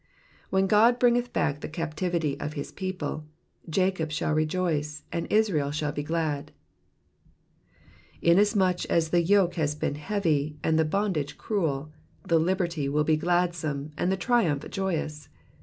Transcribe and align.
^^When 0.51 0.67
Qod 0.67 0.97
hringeth 0.97 1.31
bach 1.31 1.59
the 1.59 1.69
captivity 1.69 2.35
of 2.39 2.53
his 2.53 2.71
people^ 2.71 3.21
Jacob 3.69 4.09
shall 4.11 4.33
rejoice^ 4.33 5.03
and 5.11 5.31
Israel 5.31 5.69
shall 5.69 5.91
be 5.91 6.01
glad.'*'* 6.01 6.49
Inasmuch 8.19 8.85
as 8.87 9.09
the 9.11 9.21
yoke 9.21 9.53
has 9.61 9.75
been 9.75 9.93
heavy, 9.93 10.57
and 10.63 10.79
the 10.79 10.85
bondage 10.85 11.37
cruel, 11.37 11.91
the 12.25 12.39
liberty 12.39 12.89
will 12.89 13.03
be 13.03 13.15
gladsome, 13.15 13.91
and 13.95 14.11
the 14.11 14.17
triumph 14.17 14.67
joyous. 14.71 15.29